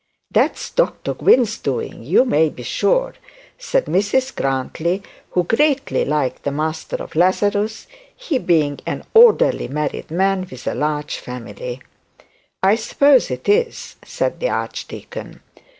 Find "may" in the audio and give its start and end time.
2.25-2.49